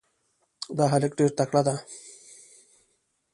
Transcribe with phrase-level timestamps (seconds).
[0.77, 1.75] دا هلک ډېر تکړه ده.